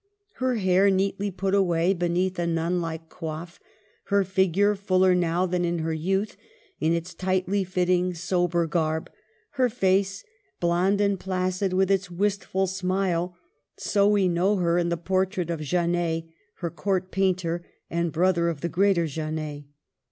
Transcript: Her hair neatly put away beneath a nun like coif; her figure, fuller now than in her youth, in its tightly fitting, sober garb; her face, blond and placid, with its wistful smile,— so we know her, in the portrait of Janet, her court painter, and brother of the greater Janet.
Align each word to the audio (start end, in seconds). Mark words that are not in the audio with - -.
Her 0.37 0.55
hair 0.55 0.89
neatly 0.89 1.29
put 1.29 1.53
away 1.53 1.93
beneath 1.93 2.39
a 2.39 2.47
nun 2.47 2.81
like 2.81 3.07
coif; 3.07 3.59
her 4.05 4.23
figure, 4.23 4.73
fuller 4.73 5.13
now 5.13 5.45
than 5.45 5.63
in 5.63 5.77
her 5.77 5.93
youth, 5.93 6.37
in 6.79 6.91
its 6.91 7.13
tightly 7.13 7.63
fitting, 7.63 8.15
sober 8.15 8.65
garb; 8.65 9.11
her 9.61 9.69
face, 9.69 10.23
blond 10.59 11.01
and 11.01 11.19
placid, 11.19 11.71
with 11.73 11.91
its 11.91 12.09
wistful 12.09 12.65
smile,— 12.65 13.37
so 13.77 14.07
we 14.07 14.27
know 14.27 14.55
her, 14.55 14.79
in 14.79 14.89
the 14.89 14.97
portrait 14.97 15.51
of 15.51 15.61
Janet, 15.61 16.25
her 16.55 16.71
court 16.71 17.11
painter, 17.11 17.63
and 17.87 18.11
brother 18.11 18.49
of 18.49 18.61
the 18.61 18.69
greater 18.69 19.05
Janet. 19.05 19.65